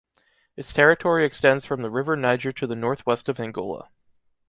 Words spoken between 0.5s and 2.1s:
Its territory extends from the